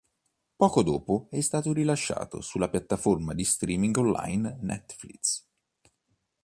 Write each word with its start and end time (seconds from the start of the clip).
Poco 0.55 0.81
dopo 0.81 1.27
è 1.29 1.41
stato 1.41 1.71
rilasciato 1.73 2.41
sulla 2.41 2.69
piattaforma 2.71 3.35
di 3.35 3.43
streaming 3.45 3.97
online 3.97 4.57
Netflix. 4.63 5.45